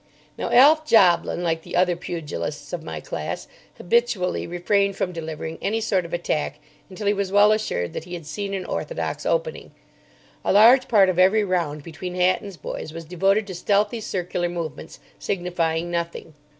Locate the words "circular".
14.01-14.49